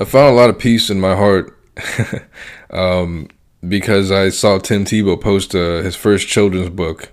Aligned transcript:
I 0.00 0.06
found 0.06 0.32
a 0.32 0.36
lot 0.36 0.48
of 0.48 0.58
peace 0.58 0.88
in 0.88 0.98
my 0.98 1.14
heart 1.14 1.54
um, 2.70 3.28
because 3.68 4.10
I 4.10 4.30
saw 4.30 4.56
Tim 4.56 4.86
Tebow 4.86 5.20
post 5.20 5.54
uh, 5.54 5.82
his 5.82 5.94
first 5.94 6.26
children's 6.26 6.70
book 6.70 7.12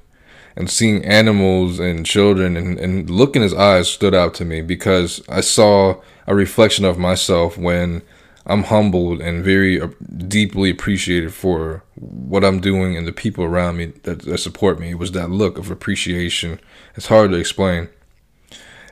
and 0.55 0.69
seeing 0.69 1.03
animals 1.03 1.79
and 1.79 2.05
children 2.05 2.55
and, 2.55 2.79
and 2.79 3.09
look 3.09 3.35
in 3.35 3.41
his 3.41 3.53
eyes 3.53 3.89
stood 3.89 4.15
out 4.15 4.33
to 4.35 4.45
me 4.45 4.61
because 4.61 5.21
I 5.27 5.41
saw 5.41 6.01
a 6.27 6.33
reflection 6.33 6.85
of 6.85 6.97
myself 6.97 7.57
when 7.57 8.03
I'm 8.45 8.63
humbled 8.63 9.19
and 9.19 9.43
very 9.43 9.81
uh, 9.81 9.89
deeply 10.15 10.69
appreciated 10.69 11.33
for 11.33 11.83
what 11.95 12.45
I'm 12.45 12.61
doing 12.61 12.95
and 12.95 13.05
the 13.05 13.11
people 13.11 13.43
around 13.43 13.75
me 13.75 13.87
that, 14.03 14.21
that 14.21 14.37
support 14.37 14.79
me. 14.79 14.91
It 14.91 14.97
was 14.97 15.11
that 15.11 15.29
look 15.29 15.57
of 15.57 15.69
appreciation. 15.69 16.57
It's 16.95 17.07
hard 17.07 17.31
to 17.31 17.37
explain. 17.37 17.89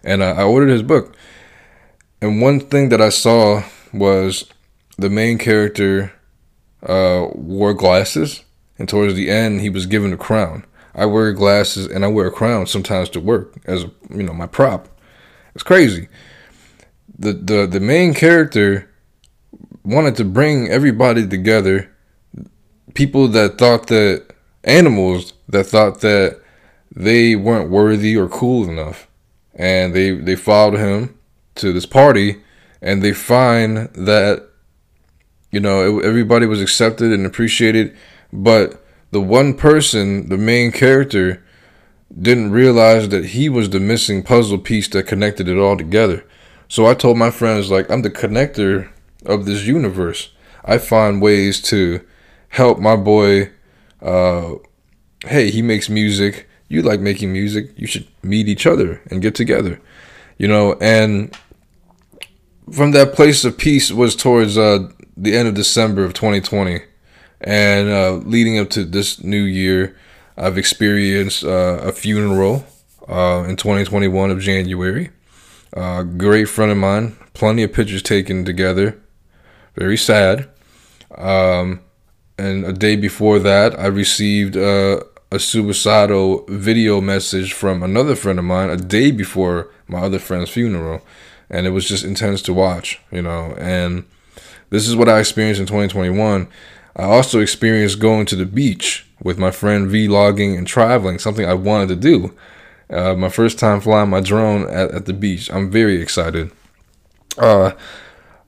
And 0.03 0.21
I, 0.21 0.31
I 0.31 0.43
ordered 0.43 0.69
his 0.69 0.83
book. 0.83 1.15
And 2.21 2.41
one 2.41 2.59
thing 2.59 2.89
that 2.89 3.01
I 3.01 3.09
saw 3.09 3.63
was 3.97 4.45
the 4.97 5.09
main 5.09 5.37
character 5.37 6.13
uh, 6.83 7.27
wore 7.33 7.73
glasses, 7.73 8.43
and 8.77 8.87
towards 8.87 9.15
the 9.15 9.29
end, 9.29 9.61
he 9.61 9.69
was 9.69 9.85
given 9.85 10.13
a 10.13 10.17
crown. 10.17 10.65
I 10.95 11.05
wear 11.05 11.33
glasses 11.33 11.87
and 11.87 12.05
I 12.05 12.07
wear 12.07 12.27
a 12.27 12.31
crown 12.31 12.67
sometimes 12.67 13.09
to 13.09 13.19
work 13.19 13.53
as 13.65 13.83
a, 13.83 13.91
you 14.09 14.23
know 14.23 14.33
my 14.33 14.47
prop. 14.47 14.87
It's 15.53 15.63
crazy. 15.63 16.07
The 17.17 17.33
the 17.33 17.67
the 17.67 17.79
main 17.79 18.13
character 18.13 18.89
wanted 19.83 20.15
to 20.17 20.25
bring 20.25 20.69
everybody 20.69 21.27
together. 21.27 21.91
People 22.93 23.27
that 23.29 23.57
thought 23.57 23.87
that 23.87 24.33
animals 24.63 25.33
that 25.49 25.65
thought 25.65 25.99
that 25.99 26.41
they 26.95 27.35
weren't 27.35 27.69
worthy 27.69 28.15
or 28.15 28.29
cool 28.29 28.69
enough, 28.69 29.07
and 29.53 29.93
they 29.93 30.11
they 30.11 30.35
followed 30.35 30.79
him 30.79 31.17
to 31.55 31.73
this 31.73 31.85
party, 31.85 32.41
and 32.81 33.01
they 33.01 33.13
find 33.13 33.89
that 33.93 34.47
you 35.51 35.59
know 35.59 35.99
everybody 35.99 36.45
was 36.45 36.61
accepted 36.61 37.11
and 37.11 37.25
appreciated, 37.25 37.95
but 38.31 38.83
the 39.11 39.21
one 39.21 39.53
person, 39.53 40.29
the 40.29 40.37
main 40.37 40.71
character, 40.71 41.41
didn't 42.19 42.51
realize 42.51 43.09
that 43.09 43.27
he 43.27 43.49
was 43.49 43.69
the 43.69 43.79
missing 43.79 44.23
puzzle 44.23 44.57
piece 44.57 44.87
that 44.89 45.07
connected 45.07 45.47
it 45.47 45.57
all 45.57 45.77
together. 45.77 46.25
So 46.67 46.85
I 46.85 46.93
told 46.93 47.17
my 47.17 47.31
friends, 47.31 47.69
like, 47.71 47.89
I'm 47.89 48.01
the 48.01 48.09
connector 48.09 48.89
of 49.25 49.45
this 49.45 49.65
universe. 49.65 50.31
I 50.63 50.77
find 50.77 51.21
ways 51.21 51.61
to 51.63 52.05
help 52.49 52.79
my 52.79 52.95
boy. 52.95 53.51
Uh, 54.01 54.55
hey, 55.25 55.51
he 55.51 55.61
makes 55.61 55.89
music. 55.89 56.49
You 56.67 56.81
like 56.81 56.99
making 56.99 57.31
music. 57.31 57.71
You 57.75 57.87
should 57.87 58.07
meet 58.23 58.47
each 58.47 58.65
other 58.65 59.01
and 59.09 59.21
get 59.21 59.35
together. 59.35 59.79
You 60.37 60.47
know, 60.47 60.73
and 60.81 61.35
from 62.71 62.91
that 62.91 63.13
place 63.13 63.45
of 63.45 63.57
peace 63.57 63.91
was 63.91 64.15
towards 64.15 64.57
uh, 64.57 64.89
the 65.15 65.35
end 65.35 65.47
of 65.47 65.53
December 65.53 66.03
of 66.03 66.13
2020. 66.13 66.81
And 67.41 67.89
uh, 67.89 68.13
leading 68.13 68.57
up 68.57 68.69
to 68.71 68.83
this 68.83 69.23
new 69.23 69.43
year, 69.43 69.95
I've 70.37 70.57
experienced 70.57 71.43
uh, 71.43 71.79
a 71.81 71.91
funeral 71.91 72.65
uh, 73.07 73.45
in 73.47 73.55
2021 73.55 74.31
of 74.31 74.39
January. 74.39 75.11
A 75.73 75.79
uh, 75.79 76.03
great 76.03 76.45
friend 76.45 76.71
of 76.71 76.77
mine, 76.77 77.17
plenty 77.33 77.63
of 77.63 77.73
pictures 77.73 78.01
taken 78.01 78.45
together. 78.45 78.99
Very 79.75 79.97
sad. 79.97 80.49
Um, 81.15 81.81
and 82.37 82.65
a 82.65 82.73
day 82.73 82.95
before 82.95 83.39
that, 83.39 83.77
I 83.79 83.87
received 83.87 84.57
uh, 84.57 85.01
a 85.31 85.39
suicidal 85.39 86.45
video 86.47 87.01
message 87.01 87.53
from 87.53 87.83
another 87.83 88.15
friend 88.15 88.39
of 88.39 88.45
mine 88.45 88.69
a 88.69 88.77
day 88.77 89.11
before 89.11 89.69
my 89.87 89.99
other 89.99 90.19
friend's 90.19 90.49
funeral. 90.49 91.01
And 91.49 91.67
it 91.67 91.71
was 91.71 91.87
just 91.87 92.03
intense 92.03 92.41
to 92.43 92.53
watch, 92.53 92.99
you 93.11 93.21
know. 93.21 93.55
And 93.57 94.05
this 94.69 94.87
is 94.87 94.95
what 94.95 95.09
I 95.09 95.19
experienced 95.19 95.59
in 95.59 95.67
2021. 95.67 96.47
I 96.95 97.03
also 97.03 97.39
experienced 97.39 97.99
going 97.99 98.25
to 98.27 98.35
the 98.35 98.45
beach 98.45 99.05
with 99.21 99.37
my 99.37 99.51
friend 99.51 99.89
vlogging 99.89 100.57
and 100.57 100.65
traveling, 100.65 101.19
something 101.19 101.45
I 101.45 101.53
wanted 101.53 101.89
to 101.89 101.95
do. 101.95 102.33
Uh, 102.89 103.15
my 103.15 103.29
first 103.29 103.57
time 103.57 103.81
flying 103.81 104.09
my 104.09 104.21
drone 104.21 104.63
at, 104.69 104.91
at 104.91 105.05
the 105.05 105.13
beach. 105.13 105.51
I'm 105.51 105.71
very 105.71 106.01
excited. 106.01 106.51
Uh, 107.37 107.71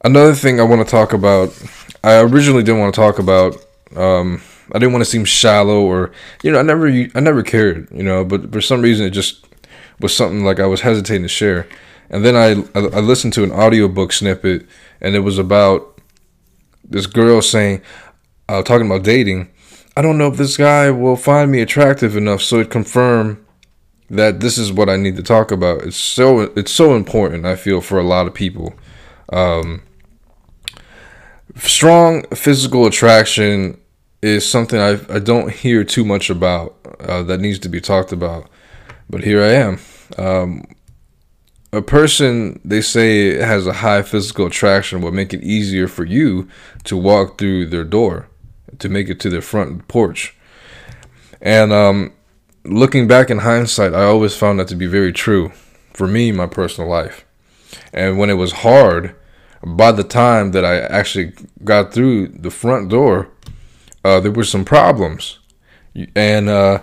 another 0.03 0.34
thing 0.34 0.59
I 0.59 0.63
want 0.63 0.86
to 0.86 0.90
talk 0.90 1.13
about, 1.13 1.57
I 2.03 2.19
originally 2.22 2.63
didn't 2.63 2.80
want 2.80 2.94
to 2.94 3.02
talk 3.02 3.19
about. 3.19 3.57
Um, 3.96 4.41
I 4.72 4.80
didn't 4.80 4.91
want 4.91 5.03
to 5.03 5.09
seem 5.09 5.25
shallow 5.25 5.81
or, 5.81 6.12
you 6.44 6.52
know, 6.52 6.59
I 6.59 6.62
never, 6.62 6.88
I 6.88 7.19
never 7.19 7.41
cared, 7.41 7.88
you 7.91 8.03
know, 8.03 8.24
but 8.24 8.52
for 8.52 8.62
some 8.62 8.81
reason 8.81 9.06
it 9.06 9.12
just 9.12 9.46
was 10.00 10.16
something 10.16 10.44
like 10.44 10.59
I 10.59 10.68
was 10.68 10.81
hesitating 10.81 11.24
to 11.24 11.30
share. 11.30 11.68
And 12.09 12.23
then 12.23 12.35
I, 12.35 12.63
I 12.75 13.00
listened 13.00 13.34
to 13.34 13.44
an 13.44 13.51
audiobook 13.51 14.13
snippet 14.13 14.66
and 15.01 15.16
it 15.16 15.19
was 15.19 15.38
about 15.38 16.00
this 16.84 17.06
girl 17.06 17.41
saying, 17.41 17.81
uh, 18.47 18.63
talking 18.63 18.85
about 18.85 19.03
dating, 19.03 19.50
I 19.97 20.01
don't 20.01 20.18
know 20.18 20.28
if 20.28 20.38
this 20.38 20.57
guy 20.57 20.90
will 20.91 21.16
find 21.16 21.51
me 21.51 21.59
attractive 21.62 22.16
enough 22.16 22.41
so 22.41 22.59
it 22.59 22.69
confirm 22.69 23.45
that 24.09 24.40
this 24.40 24.57
is 24.57 24.72
what 24.72 24.90
I 24.90 24.95
need 24.95 25.18
to 25.18 25.23
talk 25.23 25.51
about. 25.51 25.81
It's 25.81 25.97
so 25.97 26.41
it's 26.41 26.72
so 26.72 26.95
important. 26.95 27.45
I 27.45 27.56
feel 27.56 27.81
for 27.81 28.00
a 28.00 28.03
lot 28.03 28.28
of 28.28 28.34
people. 28.34 28.74
Um, 29.29 29.81
strong 31.56 32.24
physical 32.34 32.85
attraction 32.85 33.79
is 34.22 34.50
something 34.50 34.79
I 34.79 35.00
I 35.09 35.19
don't 35.19 35.51
hear 35.51 35.84
too 35.84 36.06
much 36.06 36.29
about 36.29 36.75
uh, 37.00 37.24
that 37.24 37.39
needs 37.39 37.59
to 37.59 37.69
be 37.69 37.81
talked 37.81 38.12
about. 38.12 38.50
But 39.09 39.24
here 39.24 39.41
I 39.41 39.51
am. 39.53 39.79
Um, 40.18 40.63
a 41.77 41.81
person 41.81 42.59
they 42.65 42.81
say 42.81 43.35
has 43.35 43.67
a 43.67 43.73
high 43.73 44.01
physical 44.01 44.47
attraction 44.47 45.01
will 45.01 45.11
make 45.11 45.33
it 45.33 45.43
easier 45.43 45.88
for 45.88 46.03
you 46.03 46.47
to 46.85 46.97
walk 46.97 47.38
through 47.38 47.67
their 47.67 47.83
door 47.83 48.27
to 48.79 48.89
make 48.89 49.09
it 49.09 49.19
to 49.21 49.29
their 49.29 49.41
front 49.41 49.88
porch. 49.88 50.35
And 51.39 51.71
um, 51.71 52.13
looking 52.63 53.07
back 53.07 53.29
in 53.29 53.39
hindsight, 53.39 53.93
I 53.93 54.03
always 54.03 54.35
found 54.35 54.59
that 54.59 54.67
to 54.69 54.75
be 54.75 54.88
very 54.88 55.13
true 55.13 55.51
for 55.93 56.07
me, 56.07 56.31
my 56.31 56.47
personal 56.47 56.89
life. 56.89 57.25
And 57.94 58.17
when 58.17 58.29
it 58.29 58.35
was 58.35 58.51
hard, 58.51 59.15
by 59.63 59.91
the 59.91 60.03
time 60.03 60.51
that 60.51 60.65
I 60.65 60.79
actually 60.79 61.33
got 61.63 61.94
through 61.94 62.29
the 62.29 62.51
front 62.51 62.89
door, 62.89 63.29
uh, 64.03 64.19
there 64.19 64.31
were 64.31 64.44
some 64.44 64.65
problems. 64.65 65.39
And 66.15 66.49
uh, 66.49 66.81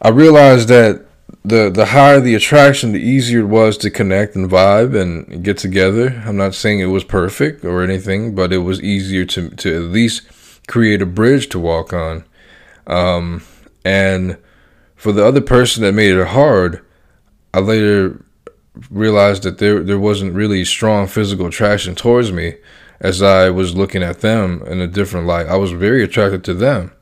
I 0.00 0.08
realized 0.08 0.68
that 0.68 1.06
the 1.44 1.70
the 1.70 1.86
higher 1.86 2.20
the 2.20 2.34
attraction, 2.34 2.92
the 2.92 3.00
easier 3.00 3.40
it 3.40 3.46
was 3.46 3.76
to 3.78 3.90
connect 3.90 4.36
and 4.36 4.50
vibe 4.50 4.98
and 4.98 5.42
get 5.42 5.58
together. 5.58 6.22
I'm 6.24 6.36
not 6.36 6.54
saying 6.54 6.80
it 6.80 6.86
was 6.86 7.04
perfect 7.04 7.64
or 7.64 7.82
anything, 7.82 8.34
but 8.34 8.52
it 8.52 8.58
was 8.58 8.80
easier 8.80 9.24
to 9.26 9.50
to 9.50 9.76
at 9.76 9.90
least 9.90 10.22
create 10.68 11.02
a 11.02 11.06
bridge 11.06 11.48
to 11.50 11.58
walk 11.58 11.92
on. 11.92 12.24
Um, 12.86 13.42
and 13.84 14.38
for 14.94 15.12
the 15.12 15.26
other 15.26 15.40
person 15.40 15.82
that 15.82 15.92
made 15.92 16.14
it 16.14 16.28
hard, 16.28 16.84
I 17.52 17.58
later 17.58 18.24
realized 18.90 19.42
that 19.42 19.58
there 19.58 19.82
there 19.82 19.98
wasn't 19.98 20.34
really 20.34 20.64
strong 20.64 21.08
physical 21.08 21.46
attraction 21.46 21.94
towards 21.96 22.30
me 22.30 22.54
as 23.00 23.20
I 23.20 23.50
was 23.50 23.74
looking 23.74 24.02
at 24.02 24.20
them 24.20 24.62
in 24.66 24.80
a 24.80 24.86
different 24.86 25.26
light. 25.26 25.48
I 25.48 25.56
was 25.56 25.72
very 25.72 26.04
attracted 26.04 26.44
to 26.44 26.54
them. 26.54 26.92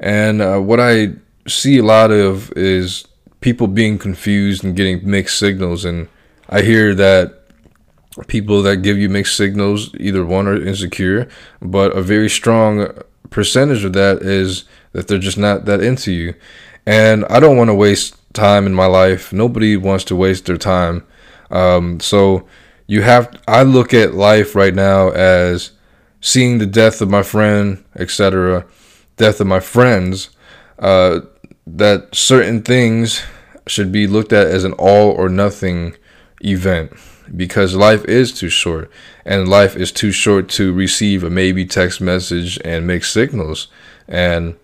And 0.00 0.40
uh, 0.40 0.58
what 0.58 0.80
I 0.80 1.12
see 1.46 1.78
a 1.78 1.82
lot 1.82 2.10
of 2.10 2.50
is 2.56 3.06
people 3.46 3.68
being 3.68 3.96
confused 3.96 4.64
and 4.64 4.74
getting 4.74 5.08
mixed 5.08 5.38
signals. 5.38 5.84
And 5.84 6.08
I 6.48 6.62
hear 6.62 6.96
that 6.96 7.42
people 8.26 8.60
that 8.62 8.78
give 8.78 8.98
you 8.98 9.08
mixed 9.08 9.36
signals, 9.36 9.94
either 10.00 10.26
one 10.26 10.48
are 10.48 10.60
insecure, 10.60 11.28
but 11.62 11.96
a 11.96 12.02
very 12.02 12.28
strong 12.28 12.88
percentage 13.30 13.84
of 13.84 13.92
that 13.92 14.20
is 14.20 14.64
that 14.94 15.06
they're 15.06 15.20
just 15.20 15.38
not 15.38 15.64
that 15.66 15.80
into 15.80 16.10
you. 16.10 16.34
And 16.86 17.24
I 17.26 17.38
don't 17.38 17.56
want 17.56 17.70
to 17.70 17.74
waste 17.74 18.16
time 18.32 18.66
in 18.66 18.74
my 18.74 18.86
life. 18.86 19.32
Nobody 19.32 19.76
wants 19.76 20.02
to 20.06 20.16
waste 20.16 20.46
their 20.46 20.56
time. 20.56 21.06
Um, 21.48 22.00
so 22.00 22.48
you 22.88 23.02
have, 23.02 23.40
I 23.46 23.62
look 23.62 23.94
at 23.94 24.12
life 24.12 24.56
right 24.56 24.74
now 24.74 25.10
as 25.10 25.70
seeing 26.20 26.58
the 26.58 26.66
death 26.66 27.00
of 27.00 27.10
my 27.10 27.22
friend, 27.22 27.84
etc., 27.94 28.66
death 29.16 29.40
of 29.40 29.46
my 29.46 29.60
friends, 29.60 30.30
uh, 30.80 31.20
that 31.64 32.12
certain 32.12 32.62
things 32.62 33.22
should 33.66 33.90
be 33.90 34.06
looked 34.06 34.32
at 34.32 34.46
as 34.46 34.64
an 34.64 34.72
all 34.74 35.10
or 35.10 35.28
nothing 35.28 35.96
event 36.40 36.92
because 37.34 37.74
life 37.74 38.04
is 38.04 38.32
too 38.32 38.48
short 38.48 38.90
and 39.24 39.48
life 39.48 39.76
is 39.76 39.90
too 39.90 40.12
short 40.12 40.48
to 40.48 40.72
receive 40.72 41.24
a 41.24 41.30
maybe 41.30 41.66
text 41.66 42.00
message 42.00 42.58
and 42.64 42.86
make 42.86 43.04
signals. 43.04 43.68
And 44.06 44.56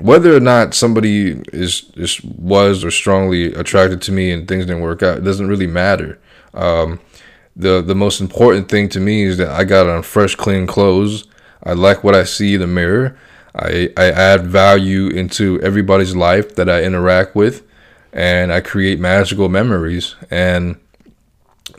whether 0.00 0.34
or 0.34 0.40
not 0.40 0.74
somebody 0.74 1.42
is, 1.52 1.90
is 1.96 2.22
was 2.22 2.84
or 2.84 2.90
strongly 2.90 3.52
attracted 3.52 4.00
to 4.02 4.12
me 4.12 4.30
and 4.30 4.46
things 4.48 4.64
didn't 4.64 4.80
work 4.80 5.02
out 5.02 5.18
it 5.18 5.24
doesn't 5.24 5.48
really 5.48 5.66
matter. 5.66 6.18
Um, 6.54 7.00
the 7.54 7.82
the 7.82 7.94
most 7.94 8.20
important 8.20 8.68
thing 8.68 8.88
to 8.90 9.00
me 9.00 9.24
is 9.24 9.36
that 9.38 9.50
I 9.50 9.64
got 9.64 9.88
on 9.88 10.02
fresh 10.02 10.34
clean 10.36 10.66
clothes. 10.66 11.26
I 11.62 11.72
like 11.72 12.04
what 12.04 12.14
I 12.14 12.24
see 12.24 12.54
in 12.54 12.60
the 12.60 12.66
mirror. 12.68 13.18
I, 13.54 13.90
I 13.96 14.10
add 14.12 14.46
value 14.46 15.08
into 15.08 15.60
everybody's 15.60 16.14
life 16.14 16.54
that 16.54 16.68
I 16.68 16.84
interact 16.84 17.34
with 17.34 17.67
and 18.18 18.52
I 18.52 18.60
create 18.60 18.98
magical 18.98 19.48
memories 19.48 20.16
and 20.28 20.76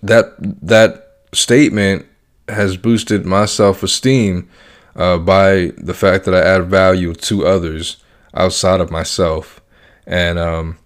that 0.01 0.35
that 0.39 1.17
statement 1.33 2.05
has 2.47 2.77
boosted 2.77 3.25
my 3.25 3.43
self 3.43 3.83
esteem 3.83 4.49
uh, 4.95 5.17
by 5.17 5.73
the 5.77 5.93
fact 5.93 6.23
that 6.23 6.33
I 6.33 6.39
add 6.39 6.67
value 6.67 7.13
to 7.13 7.45
others 7.45 7.97
outside 8.33 8.79
of 8.79 8.89
myself, 8.89 9.59
and 10.07 10.39
um, 10.39 10.77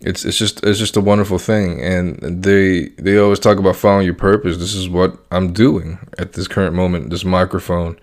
it's 0.00 0.24
it's 0.24 0.38
just 0.38 0.64
it's 0.64 0.78
just 0.78 0.96
a 0.96 1.00
wonderful 1.00 1.38
thing. 1.38 1.82
And 1.82 2.44
they 2.44 2.90
they 2.90 3.18
always 3.18 3.40
talk 3.40 3.58
about 3.58 3.74
following 3.74 4.04
your 4.04 4.14
purpose. 4.14 4.58
This 4.58 4.74
is 4.74 4.88
what 4.88 5.18
I'm 5.32 5.52
doing 5.52 5.98
at 6.18 6.34
this 6.34 6.46
current 6.46 6.76
moment. 6.76 7.10
This 7.10 7.24
microphone, 7.24 7.98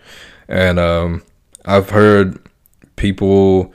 and 0.50 0.78
um, 0.78 1.24
I've 1.64 1.90
heard 1.90 2.38
people 2.98 3.74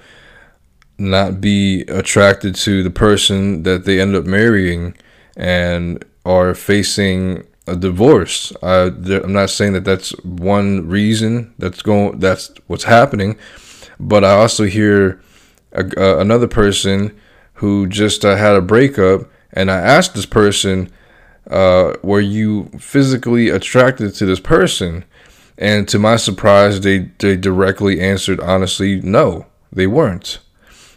not 0.98 1.40
be 1.40 1.82
attracted 1.82 2.54
to 2.54 2.82
the 2.82 2.90
person 2.90 3.62
that 3.64 3.84
they 3.84 4.00
end 4.00 4.14
up 4.14 4.24
marrying 4.24 4.94
and 5.36 6.04
are 6.24 6.54
facing 6.54 7.44
a 7.66 7.76
divorce. 7.76 8.52
I, 8.62 8.86
I'm 8.86 9.32
not 9.32 9.50
saying 9.50 9.72
that 9.74 9.84
that's 9.84 10.10
one 10.24 10.88
reason 10.88 11.54
that's 11.58 11.82
going. 11.82 12.18
That's 12.18 12.50
what's 12.66 12.84
happening, 12.84 13.38
but 13.98 14.24
I 14.24 14.32
also 14.32 14.64
hear 14.64 15.20
a, 15.72 16.18
another 16.18 16.48
person 16.48 17.16
who 17.54 17.86
just 17.86 18.24
uh, 18.24 18.36
had 18.36 18.56
a 18.56 18.60
breakup, 18.60 19.22
and 19.52 19.70
I 19.70 19.78
asked 19.78 20.14
this 20.14 20.26
person, 20.26 20.90
uh, 21.50 21.94
"Were 22.02 22.20
you 22.20 22.70
physically 22.78 23.48
attracted 23.48 24.14
to 24.16 24.26
this 24.26 24.40
person?" 24.40 25.04
And 25.58 25.86
to 25.88 25.98
my 25.98 26.16
surprise, 26.16 26.80
they 26.80 27.10
they 27.18 27.36
directly 27.36 28.00
answered 28.00 28.40
honestly, 28.40 29.00
"No, 29.00 29.46
they 29.72 29.86
weren't." 29.86 30.40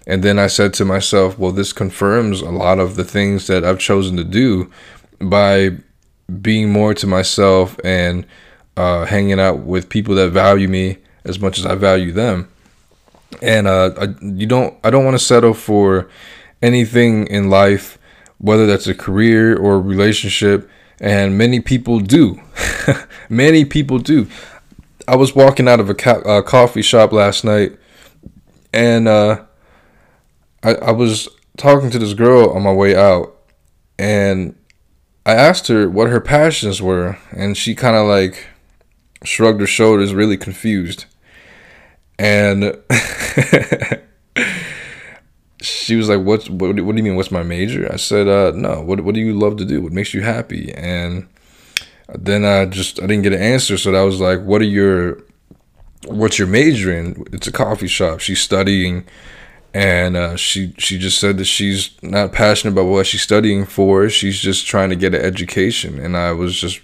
And 0.08 0.24
then 0.24 0.38
I 0.38 0.48
said 0.48 0.74
to 0.76 0.86
myself, 0.86 1.38
well, 1.40 1.52
this 1.52 1.74
confirms 1.74 2.42
a 2.42 2.52
lot 2.52 2.80
of 2.80 2.96
the 2.96 3.04
things 3.04 3.48
that 3.48 3.64
I've 3.64 3.80
chosen 3.80 4.18
to 4.18 4.24
do 4.24 4.72
by 5.20 5.78
being 6.42 6.72
more 6.72 6.94
to 6.94 7.08
myself 7.08 7.80
and 7.84 8.26
uh, 8.78 9.06
hanging 9.06 9.40
out 9.40 9.60
with 9.60 9.90
people 9.90 10.16
that 10.16 10.30
value 10.30 10.68
me 10.68 10.98
as 11.24 11.40
much 11.40 11.58
as 11.58 11.66
I 11.66 11.76
value 11.76 12.12
them. 12.12 12.50
And 13.42 13.68
uh, 13.68 13.94
I, 14.00 14.08
you 14.22 14.46
don't, 14.46 14.78
I 14.84 14.90
don't 14.90 15.06
want 15.06 15.16
to 15.18 15.24
settle 15.24 15.54
for 15.54 16.08
anything 16.62 17.28
in 17.28 17.50
life, 17.50 17.98
whether 18.38 18.66
that's 18.66 18.88
a 18.88 18.96
career 18.96 19.58
or 19.58 19.76
a 19.76 19.80
relationship. 19.80 20.70
And 21.00 21.38
many 21.38 21.60
people 21.60 22.00
do. 22.00 22.40
many 23.30 23.66
people 23.66 23.98
do. 24.00 24.28
I 25.08 25.16
was 25.16 25.36
walking 25.36 25.68
out 25.68 25.80
of 25.80 25.90
a 25.90 25.96
ca- 25.96 26.22
uh, 26.26 26.42
coffee 26.42 26.82
shop 26.82 27.12
last 27.12 27.44
night, 27.44 27.78
and 28.74 29.08
uh, 29.08 29.44
I, 30.66 30.74
I 30.76 30.92
was 30.92 31.30
talking 31.58 31.92
to 31.92 32.00
this 32.00 32.14
girl 32.14 32.50
on 32.50 32.64
my 32.64 32.74
way 32.74 32.96
out, 32.96 33.36
and 34.00 34.56
I 35.26 35.34
asked 35.36 35.68
her 35.68 35.88
what 35.88 36.10
her 36.10 36.20
passions 36.20 36.82
were, 36.82 37.20
and 37.32 37.56
she 37.56 37.76
kind 37.76 37.96
of 37.96 38.08
like 38.08 38.48
shrugged 39.24 39.62
her 39.62 39.68
shoulders, 39.68 40.14
really 40.14 40.38
confused. 40.38 41.06
And 42.18 42.64
she 45.62 45.96
was 45.96 46.10
like, 46.10 46.22
"What's 46.22 46.50
what, 46.50 46.80
what 46.80 46.96
do 46.96 46.98
you 46.98 47.04
mean? 47.04 47.16
What's 47.16 47.32
my 47.32 47.44
major?" 47.44 47.88
I 47.92 47.98
said, 47.98 48.28
uh, 48.28 48.52
"No. 48.56 48.82
What 48.82 49.02
what 49.02 49.14
do 49.14 49.22
you 49.22 49.38
love 49.38 49.58
to 49.58 49.66
do? 49.66 49.82
What 49.82 49.94
makes 49.94 50.16
you 50.16 50.22
happy?" 50.22 50.74
And 50.74 51.28
then 52.10 52.44
I 52.44 52.66
just 52.66 53.00
I 53.00 53.06
didn't 53.06 53.24
get 53.24 53.34
an 53.34 53.42
answer, 53.42 53.78
so 53.78 53.94
I 53.94 54.02
was 54.04 54.20
like, 54.20 54.42
"What 54.42 54.62
are 54.62 54.66
your 54.66 55.20
what's 56.08 56.40
your 56.40 56.48
major 56.48 56.92
in?" 56.92 57.24
It's 57.32 57.46
a 57.46 57.52
coffee 57.52 57.88
shop. 57.88 58.20
She's 58.20 58.42
studying 58.42 59.06
and 59.76 60.16
uh, 60.16 60.38
she 60.38 60.74
she 60.78 60.98
just 60.98 61.20
said 61.20 61.38
that 61.38 61.46
she's 61.46 62.02
not 62.02 62.32
passionate 62.32 62.72
about 62.72 62.86
what 62.86 63.06
she's 63.06 63.22
studying 63.22 63.66
for. 63.66 64.10
She's 64.10 64.40
just 64.40 64.66
trying 64.66 64.90
to 64.90 64.96
get 64.96 65.14
an 65.14 65.22
education, 65.22 66.00
and 66.00 66.16
I 66.16 66.32
was 66.32 66.58
just 66.58 66.80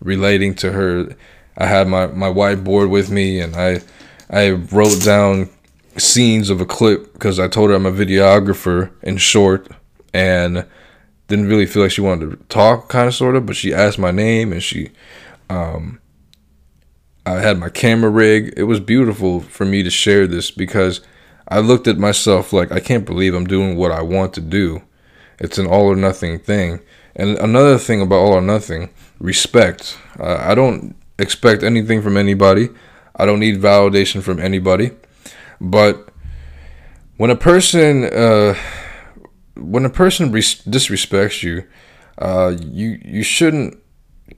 relating 0.00 0.54
to 0.54 0.72
her. 0.72 1.14
I 1.58 1.66
had 1.66 1.88
my 1.88 2.06
my 2.06 2.28
whiteboard 2.28 2.88
with 2.88 3.10
me, 3.10 3.38
and 3.38 3.54
I 3.54 3.82
I 4.30 4.52
wrote 4.52 5.02
down 5.02 5.50
scenes 5.98 6.48
of 6.48 6.62
a 6.62 6.64
clip 6.64 7.12
because 7.12 7.38
I 7.38 7.48
told 7.48 7.68
her 7.68 7.76
I'm 7.76 7.84
a 7.84 7.92
videographer 7.92 8.92
in 9.02 9.18
short, 9.18 9.68
and 10.14 10.64
didn't 11.28 11.48
really 11.48 11.66
feel 11.66 11.82
like 11.82 11.92
she 11.92 12.00
wanted 12.00 12.30
to 12.30 12.36
talk, 12.46 12.88
kind 12.88 13.08
of 13.08 13.14
sort 13.14 13.36
of, 13.36 13.44
but 13.44 13.56
she 13.56 13.74
asked 13.74 13.98
my 13.98 14.10
name, 14.10 14.52
and 14.52 14.62
she. 14.62 14.90
Um, 15.50 15.98
I 17.26 17.34
had 17.34 17.58
my 17.58 17.68
camera 17.68 18.10
rig. 18.10 18.54
It 18.56 18.64
was 18.64 18.80
beautiful 18.80 19.40
for 19.40 19.64
me 19.64 19.82
to 19.82 19.90
share 19.90 20.26
this 20.26 20.50
because 20.50 21.02
I 21.48 21.60
looked 21.60 21.86
at 21.86 21.98
myself 21.98 22.52
like 22.52 22.72
I 22.72 22.80
can't 22.80 23.04
believe 23.04 23.34
I'm 23.34 23.46
doing 23.46 23.76
what 23.76 23.92
I 23.92 24.02
want 24.02 24.32
to 24.34 24.40
do. 24.40 24.82
It's 25.38 25.58
an 25.58 25.66
all 25.66 25.86
or 25.86 25.96
nothing 25.96 26.38
thing. 26.38 26.80
And 27.16 27.36
another 27.38 27.78
thing 27.78 28.00
about 28.00 28.16
all 28.16 28.34
or 28.34 28.40
nothing, 28.40 28.90
respect. 29.18 29.98
Uh, 30.18 30.38
I 30.40 30.54
don't 30.54 30.96
expect 31.18 31.62
anything 31.62 32.00
from 32.02 32.16
anybody. 32.16 32.68
I 33.16 33.26
don't 33.26 33.40
need 33.40 33.60
validation 33.60 34.22
from 34.22 34.40
anybody. 34.40 34.92
But 35.60 36.08
when 37.16 37.30
a 37.30 37.36
person 37.36 38.04
uh, 38.04 38.54
when 39.56 39.84
a 39.84 39.90
person 39.90 40.32
res- 40.32 40.62
disrespects 40.64 41.42
you, 41.42 41.64
uh, 42.18 42.56
you 42.58 42.98
you 43.04 43.22
shouldn't 43.22 43.78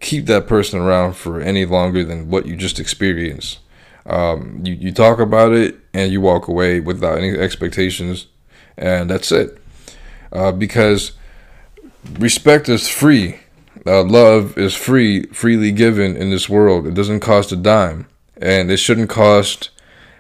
keep 0.01 0.27
that 0.27 0.47
person 0.47 0.81
around 0.81 1.15
for 1.15 1.41
any 1.41 1.65
longer 1.65 2.05
than 2.05 2.29
what 2.29 2.47
you 2.47 2.57
just 2.57 2.81
experienced. 2.81 3.59
Um, 4.07 4.61
you, 4.65 4.75
you 4.75 4.93
talk 4.93 5.19
about 5.19 5.53
it 5.53 5.77
and 5.93 6.13
you 6.13 6.21
walk 6.21 6.49
away 6.49 6.81
without 6.81 7.19
any 7.19 7.31
expectations, 7.31 8.27
and 8.77 9.09
that's 9.09 9.33
it. 9.33 9.59
Uh, 10.33 10.53
because 10.53 11.13
respect 12.19 12.69
is 12.69 12.89
free. 12.89 13.41
Uh, 13.87 14.03
love 14.03 14.57
is 14.57 14.75
free, 14.75 15.25
freely 15.27 15.73
given 15.73 16.17
in 16.17 16.31
this 16.31 16.49
world. 16.49 16.87
It 16.87 16.95
doesn't 16.95 17.21
cost 17.21 17.53
a 17.53 17.57
dime, 17.57 18.07
and 18.41 18.71
it 18.71 18.79
shouldn't 18.79 19.11
cost 19.11 19.71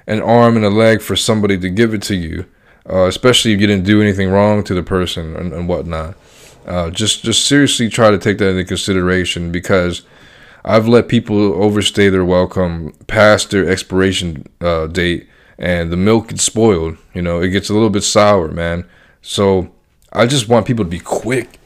an 0.07 0.21
arm 0.21 0.57
and 0.57 0.65
a 0.65 0.71
leg 0.71 1.01
for 1.01 1.17
somebody 1.17 1.59
to 1.59 1.71
give 1.71 1.95
it 1.95 2.03
to 2.03 2.15
you, 2.15 2.47
uh, 2.89 3.07
especially 3.07 3.53
if 3.53 3.61
you 3.61 3.67
didn't 3.67 3.87
do 3.87 4.03
anything 4.03 4.29
wrong 4.31 4.63
to 4.65 4.75
the 4.75 4.83
person 4.83 5.35
and, 5.37 5.53
and 5.53 5.69
whatnot. 5.69 6.15
Uh, 6.67 6.91
just, 6.91 7.23
just 7.23 7.47
seriously 7.47 7.89
try 7.89 8.11
to 8.11 8.19
take 8.19 8.39
that 8.39 8.51
into 8.51 8.65
consideration 8.65 9.53
because 9.53 10.03
I've 10.65 10.89
let 10.89 11.09
people 11.09 11.63
overstay 11.63 12.09
their 12.09 12.25
welcome 12.25 12.95
past 13.07 13.51
their 13.51 13.69
expiration 13.69 14.47
uh, 14.63 14.87
date, 14.87 15.29
and 15.59 15.93
the 15.93 15.97
milk 15.97 16.29
gets 16.29 16.45
spoiled. 16.45 16.97
You 17.13 17.21
know, 17.21 17.41
it 17.41 17.51
gets 17.51 17.69
a 17.69 17.75
little 17.75 17.91
bit 17.91 18.03
sour, 18.03 18.49
man. 18.49 18.89
So 19.21 19.71
I 20.13 20.27
just 20.27 20.49
want 20.49 20.67
people 20.67 20.85
to 20.85 20.91
be 20.91 21.01
quick 21.01 21.59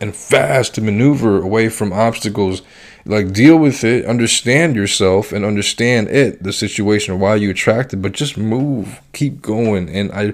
and 0.00 0.16
fast 0.16 0.74
to 0.74 0.80
maneuver 0.80 1.42
away 1.42 1.68
from 1.68 1.92
obstacles. 1.92 2.62
Like 3.04 3.32
deal 3.32 3.56
with 3.56 3.84
it, 3.84 4.06
understand 4.06 4.74
yourself, 4.74 5.32
and 5.32 5.44
understand 5.44 6.08
it, 6.08 6.42
the 6.42 6.52
situation, 6.52 7.20
why 7.20 7.36
you 7.36 7.50
attracted. 7.50 8.00
But 8.00 8.12
just 8.12 8.38
move, 8.38 9.00
keep 9.12 9.42
going, 9.42 9.88
and 9.88 10.10
I. 10.12 10.32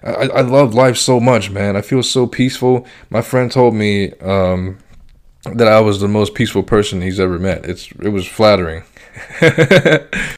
I, 0.00 0.28
I 0.28 0.40
love 0.42 0.74
life 0.74 0.96
so 0.96 1.18
much, 1.18 1.50
man. 1.50 1.74
I 1.74 1.80
feel 1.80 2.04
so 2.04 2.28
peaceful. 2.28 2.86
My 3.10 3.20
friend 3.20 3.50
told 3.50 3.74
me 3.74 4.12
um, 4.20 4.78
that 5.56 5.68
I 5.68 5.80
was 5.80 6.00
the 6.00 6.08
most 6.08 6.34
peaceful 6.34 6.62
person 6.62 7.00
he's 7.00 7.20
ever 7.20 7.38
met. 7.38 7.64
It's 7.64 7.90
it 8.02 8.10
was 8.10 8.26
flattering. 8.26 8.84